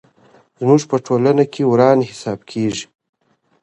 [0.59, 2.85] زموږ په ټولنه کي وران حساب کېږي.